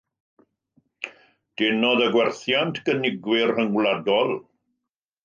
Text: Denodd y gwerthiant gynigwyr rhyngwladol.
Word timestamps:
Denodd 1.61 2.01
y 2.05 2.07
gwerthiant 2.15 2.79
gynigwyr 2.87 3.53
rhyngwladol. 3.55 4.35